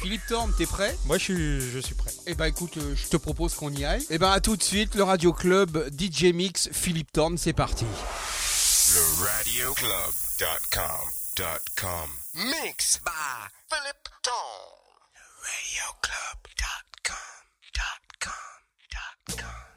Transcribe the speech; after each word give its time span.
Philippe 0.00 0.26
Thorne, 0.28 0.52
t'es 0.56 0.66
prêt? 0.66 0.96
Moi, 1.06 1.18
je 1.18 1.24
suis, 1.24 1.70
je 1.72 1.78
suis 1.78 1.94
prêt. 1.94 2.12
Eh 2.26 2.34
ben, 2.34 2.46
écoute, 2.46 2.76
euh, 2.76 2.94
je 2.94 3.08
te 3.08 3.16
propose 3.16 3.54
qu'on 3.54 3.72
y 3.72 3.84
aille. 3.84 4.06
Eh 4.10 4.18
ben, 4.18 4.30
à 4.30 4.40
tout 4.40 4.56
de 4.56 4.62
suite, 4.62 4.94
le 4.94 5.02
Radio 5.02 5.32
Club 5.32 5.90
DJ 5.98 6.32
Mix, 6.32 6.68
Philippe 6.72 7.12
Thorne, 7.12 7.36
c'est 7.36 7.52
parti. 7.52 7.84
Le 7.84 9.24
Mix 12.34 13.00
by 13.04 13.10
Philippe 13.68 14.08
Thorne. 14.22 14.80
Le 19.36 19.69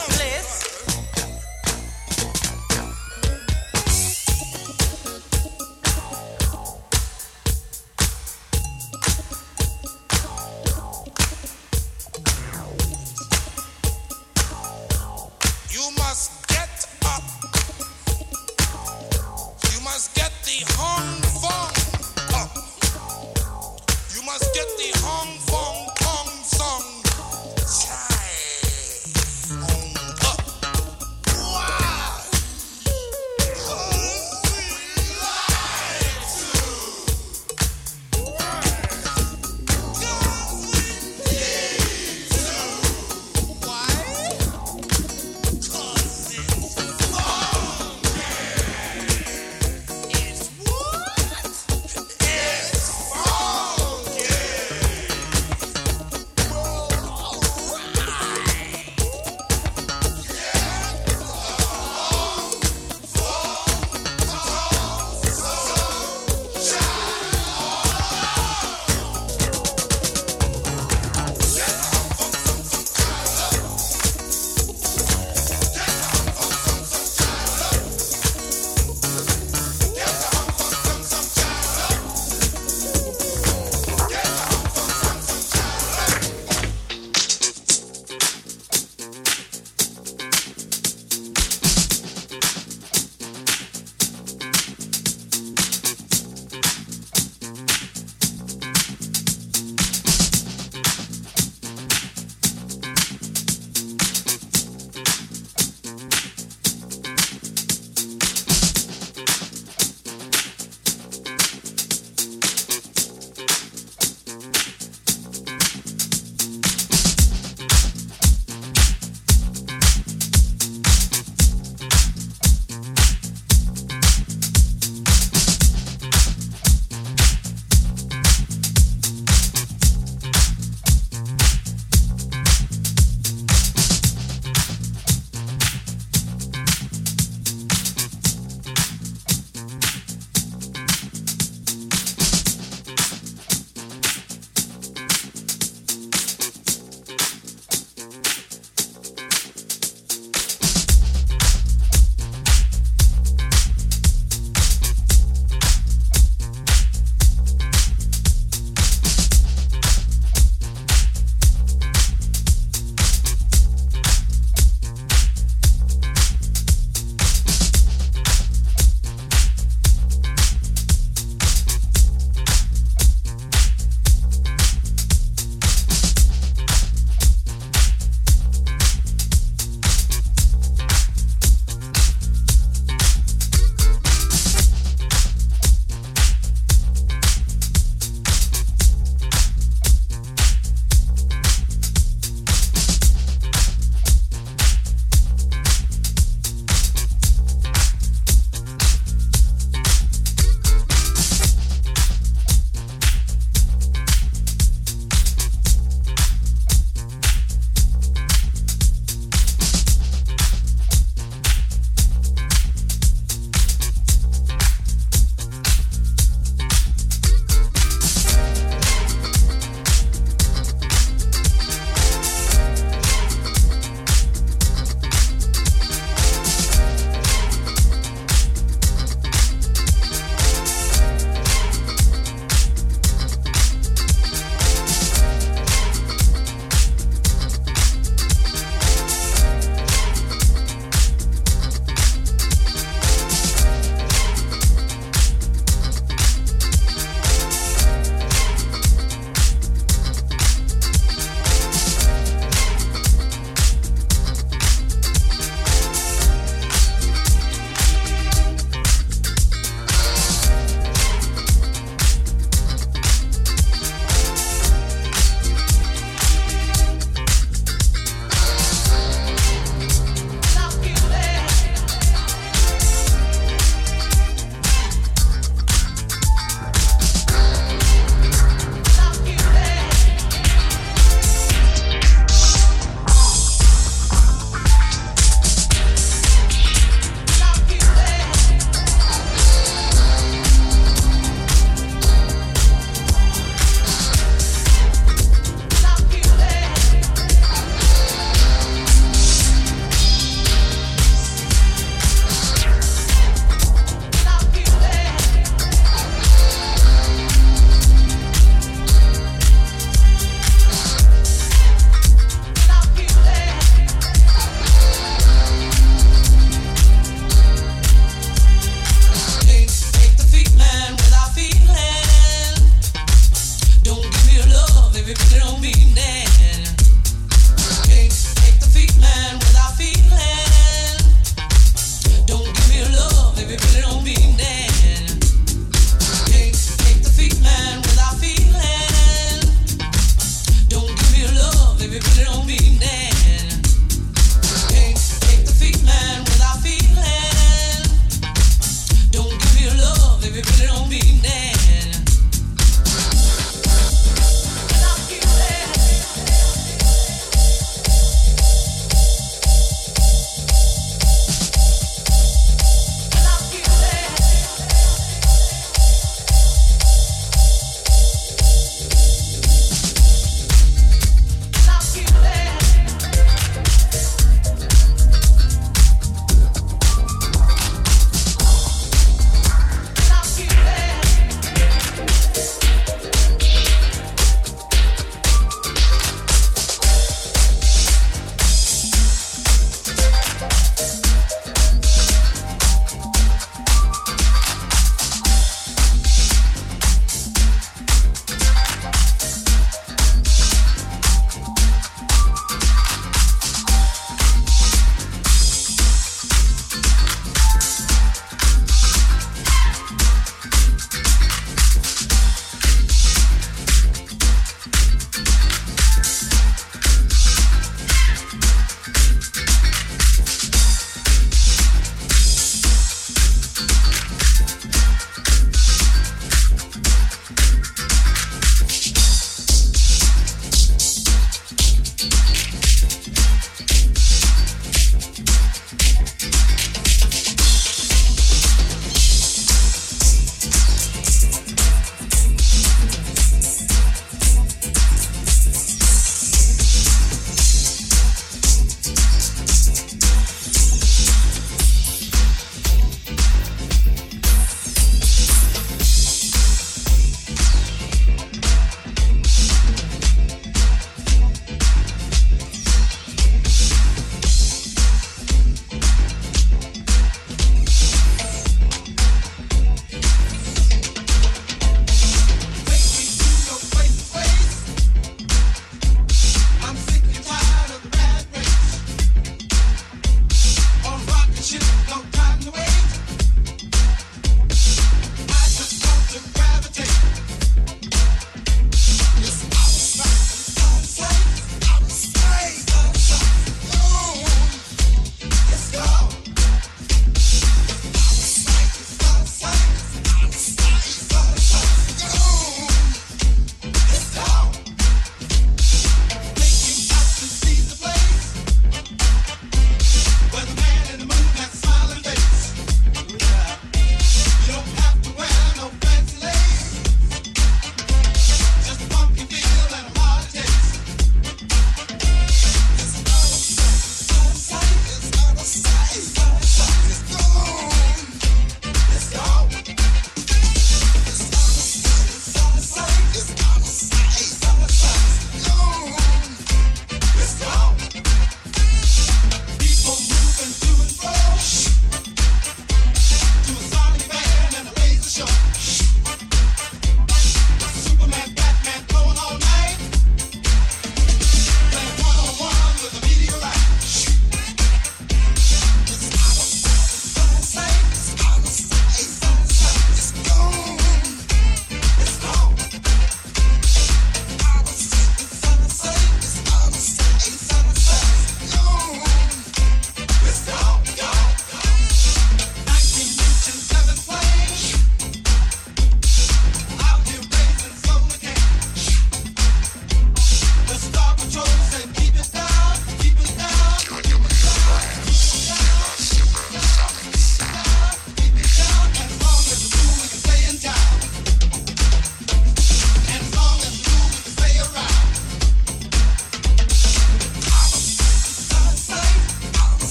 homeless. 0.00 0.59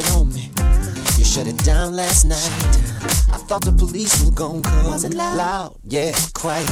It 0.00 0.10
on 0.12 0.32
me. 0.32 0.50
You 1.18 1.24
shut 1.24 1.46
it 1.46 1.56
down 1.64 1.96
last 1.96 2.24
night. 2.24 2.52
I 3.32 3.38
thought 3.46 3.64
the 3.64 3.72
police 3.72 4.24
were 4.24 4.30
gonna 4.30 4.62
come. 4.62 4.86
Was 4.86 5.04
it 5.04 5.14
loud? 5.14 5.76
Yeah, 5.84 6.12
quite. 6.34 6.66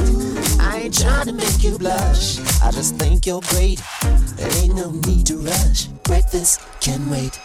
I 0.60 0.82
ain't 0.84 0.98
trying 0.98 1.26
to 1.26 1.32
make 1.32 1.62
you 1.62 1.76
blush. 1.78 2.38
I 2.62 2.70
just 2.70 2.96
think 2.96 3.26
you're 3.26 3.42
great. 3.48 3.80
No 4.78 4.92
need 4.92 5.26
to 5.26 5.36
rush. 5.38 5.86
Breakfast 6.04 6.60
Can 6.80 7.10
wait. 7.10 7.40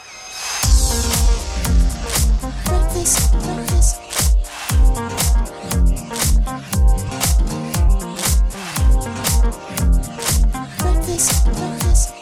breakfast, 2.63 3.34
breakfast. 3.41 4.00
Breakfast, 10.78 11.46
breakfast. 11.58 12.13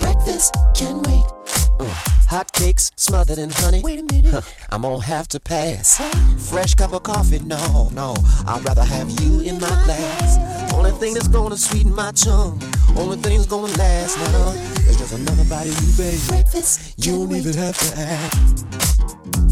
Breakfast 0.00 0.56
can 0.74 1.02
wait. 1.02 1.24
Mm, 1.78 1.92
hot 2.26 2.50
cakes 2.52 2.90
smothered 2.96 3.38
in 3.38 3.50
honey. 3.50 3.80
Wait 3.80 4.00
a 4.00 4.12
minute. 4.12 4.32
Huh, 4.32 4.40
I'm 4.70 4.82
gonna 4.82 5.00
have 5.04 5.28
to 5.28 5.38
pass. 5.38 6.00
Fresh 6.50 6.74
cup 6.74 6.92
of 6.94 7.04
coffee, 7.04 7.38
no, 7.38 7.90
no. 7.92 8.16
I'd 8.44 8.64
rather 8.64 8.82
have 8.82 9.08
you 9.20 9.38
in 9.38 9.60
my 9.60 9.68
glass. 9.84 10.49
Only 10.74 10.92
thing 10.92 11.14
that's 11.14 11.28
gonna 11.28 11.56
sweeten 11.56 11.94
my 11.94 12.12
tongue. 12.12 12.60
Only 12.96 13.16
thing 13.16 13.36
that's 13.36 13.46
gonna 13.46 13.72
last 13.76 14.18
now. 14.18 14.50
Is 14.88 14.96
just 14.96 15.12
another 15.12 15.44
bite 15.44 15.68
of 15.68 15.76
you, 15.82 15.92
baby. 15.96 16.18
You 16.98 17.26
don't 17.26 17.36
even 17.36 17.54
have 17.54 17.76
to 17.78 17.98
ask. 17.98 19.49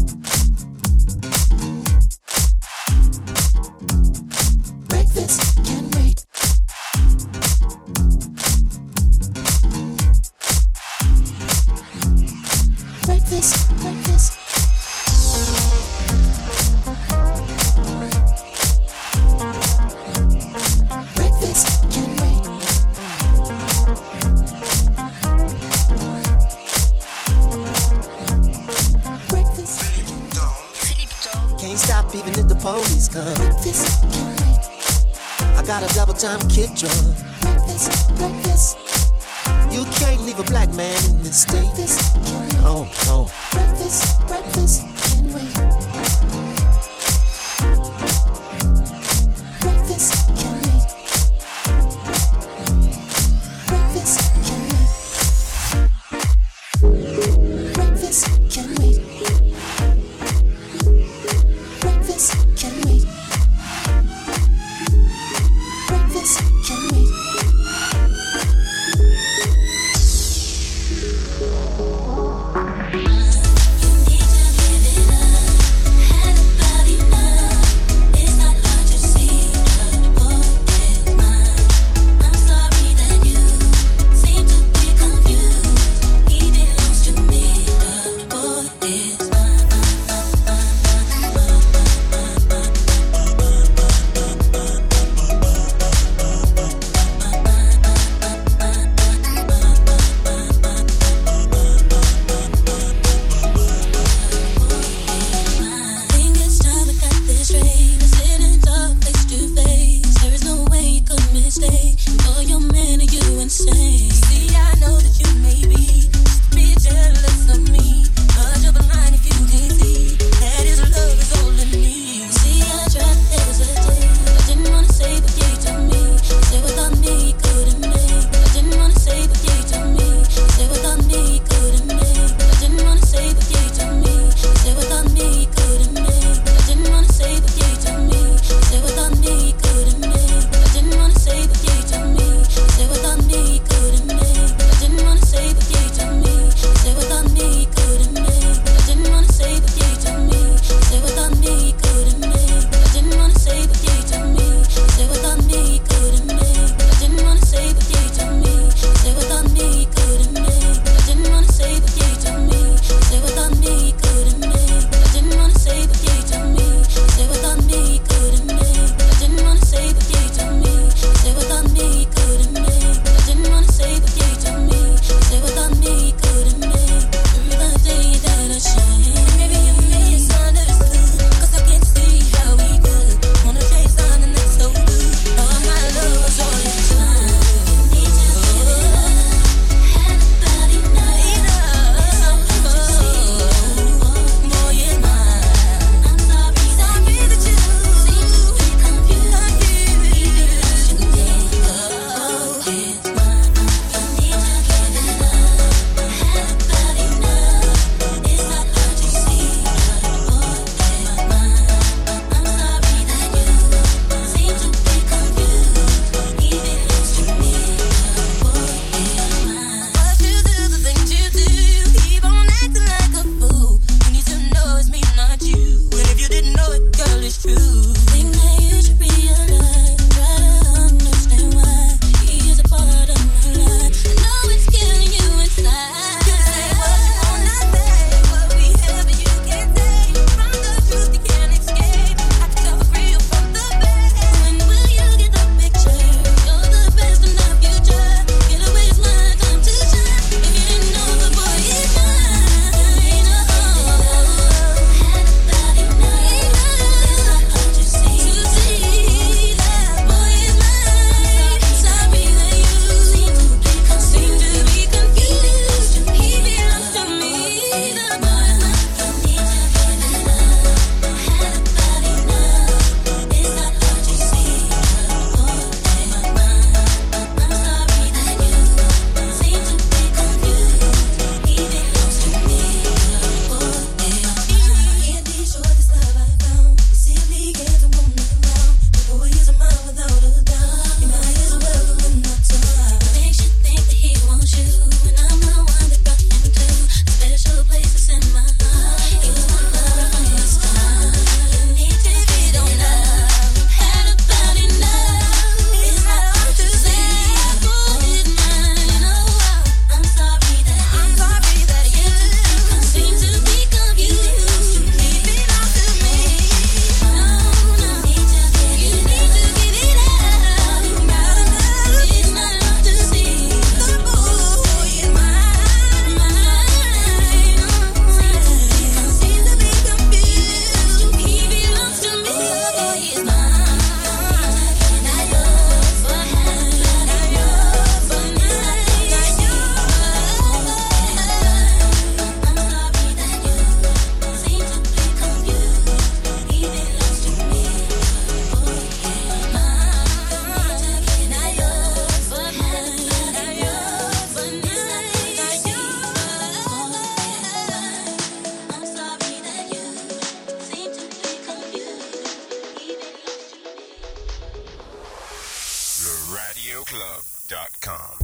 Radioclub.com. 366.29 368.19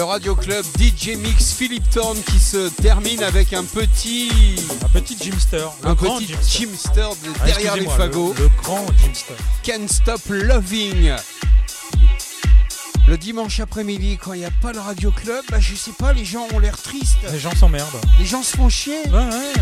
Le 0.00 0.04
Radio 0.04 0.34
Club 0.34 0.64
DJ 0.78 1.08
Mix 1.18 1.52
Philip 1.52 1.82
Thorne 1.90 2.16
qui 2.22 2.38
se 2.38 2.70
termine 2.70 3.22
avec 3.22 3.52
un 3.52 3.64
petit. 3.64 4.30
Un 4.82 4.88
petit 4.88 5.14
Jimster. 5.20 5.66
Un 5.84 5.92
grand 5.92 6.16
petit 6.18 6.34
Jimster. 6.48 7.10
De- 7.22 7.30
Ah, 7.42 7.44
derrière 7.44 7.76
les 7.76 7.84
fagots. 7.86 8.32
Le, 8.38 8.44
le 8.44 8.50
grand 8.62 8.86
Jimster. 9.04 9.34
Can't 9.62 9.88
Stop 9.88 10.22
Loving. 10.30 11.12
Le 13.08 13.18
dimanche 13.18 13.60
après-midi, 13.60 14.16
quand 14.16 14.32
il 14.32 14.38
n'y 14.38 14.46
a 14.46 14.50
pas 14.62 14.72
le 14.72 14.80
Radio 14.80 15.10
Club, 15.10 15.44
bah, 15.50 15.60
je 15.60 15.74
sais 15.74 15.92
pas, 15.98 16.14
les 16.14 16.24
gens 16.24 16.46
ont 16.54 16.58
l'air 16.60 16.80
tristes. 16.80 17.18
Les 17.30 17.38
gens 17.38 17.54
s'emmerdent. 17.54 18.00
Les 18.18 18.24
gens 18.24 18.42
se 18.42 18.56
font 18.56 18.70
chier. 18.70 19.02
Ouais, 19.08 19.12
ouais. 19.12 19.52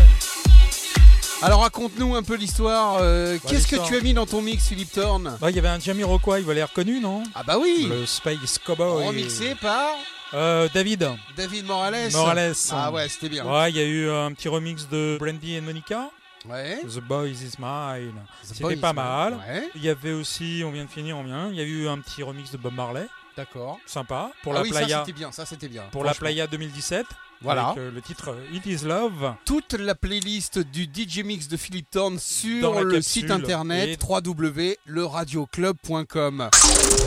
Alors 1.41 1.61
raconte-nous 1.61 2.15
un 2.15 2.23
peu 2.23 2.35
l'histoire. 2.35 2.97
euh, 3.01 3.37
Qu'est-ce 3.47 3.67
que 3.67 3.77
tu 3.87 3.95
as 3.95 4.01
mis 4.01 4.13
dans 4.13 4.25
ton 4.25 4.41
mix, 4.41 4.67
Philippe 4.67 4.91
Thorne 4.91 5.37
Bah, 5.39 5.49
il 5.49 5.55
y 5.55 5.59
avait 5.59 5.69
un 5.69 5.79
Jamiroquai, 5.79 6.39
il 6.39 6.45
valait 6.45 6.63
reconnu, 6.63 6.99
non 6.99 7.23
Ah 7.33 7.43
bah 7.43 7.57
oui 7.59 7.87
Le 7.89 8.05
Space 8.05 8.59
Cowboy. 8.65 9.05
Remixé 9.07 9.55
par 9.55 9.91
Euh, 10.33 10.67
David. 10.73 11.09
David 11.37 11.65
Morales. 11.65 12.11
Morales. 12.11 12.53
Ah 12.71 12.91
ouais, 12.91 13.07
c'était 13.07 13.29
bien. 13.29 13.45
Ouais, 13.45 13.69
il 13.71 13.77
y 13.77 13.79
a 13.79 13.85
eu 13.85 14.09
un 14.09 14.31
petit 14.33 14.49
remix 14.49 14.87
de 14.89 15.17
Brandy 15.19 15.57
and 15.57 15.63
Monica. 15.63 16.09
Ouais. 16.47 16.79
The 16.83 16.99
Boys 16.99 17.27
is 17.29 17.53
Mine. 17.59 18.13
C'était 18.43 18.75
pas 18.75 18.93
mal. 18.93 19.33
Ouais. 19.47 19.69
Il 19.75 19.83
y 19.83 19.89
avait 19.89 20.13
aussi, 20.13 20.61
on 20.65 20.71
vient 20.71 20.85
de 20.85 20.89
finir, 20.89 21.17
on 21.17 21.23
vient. 21.23 21.49
Il 21.49 21.55
y 21.55 21.61
a 21.61 21.63
eu 21.65 21.87
un 21.87 21.99
petit 21.99 22.21
remix 22.23 22.51
de 22.51 22.57
Bob 22.57 22.73
Marley. 22.73 23.07
D'accord. 23.39 23.79
Sympa. 23.85 24.31
Pour 24.43 24.51
ah 24.51 24.55
la 24.55 24.61
oui, 24.63 24.73
ça 24.73 24.79
Playa. 24.79 25.03
c'était 25.05 25.17
bien, 25.17 25.31
ça 25.31 25.45
c'était 25.45 25.69
bien. 25.69 25.83
Pour 25.93 26.03
la. 26.03 26.13
Playa 26.13 26.45
2017. 26.45 27.05
Voilà. 27.41 27.67
Avec 27.67 27.77
euh, 27.77 27.89
le 27.89 28.01
titre 28.01 28.35
It 28.51 28.65
Is 28.65 28.83
Love. 28.85 29.33
Toute 29.45 29.75
la 29.75 29.95
playlist 29.95 30.59
du 30.59 30.89
DJ 30.93 31.19
Mix 31.23 31.47
de 31.47 31.55
Philippe 31.55 31.89
Thorne 31.89 32.19
sur 32.19 32.83
le 32.83 33.01
site 33.01 33.31
internet 33.31 33.87
et- 33.87 33.97
www.leradioclub.com. 34.05 36.49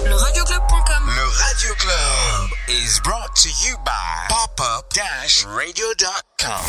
Le 0.07 0.15
radioclub.com. 0.15 1.03
Le 1.05 1.29
Radio 1.45 1.75
Club 1.75 2.49
is 2.71 2.99
brought 3.05 3.35
to 3.37 3.51
you 3.67 3.77
by 3.85 4.27
popup-radio.com. 4.31 6.63